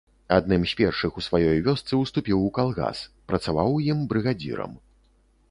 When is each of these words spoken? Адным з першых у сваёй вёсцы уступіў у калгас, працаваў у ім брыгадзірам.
Адным 0.35 0.61
з 0.69 0.77
першых 0.79 1.19
у 1.21 1.23
сваёй 1.25 1.59
вёсцы 1.67 1.93
уступіў 1.99 2.41
у 2.47 2.49
калгас, 2.57 3.03
працаваў 3.33 3.67
у 3.79 3.79
ім 3.91 3.99
брыгадзірам. 4.15 4.73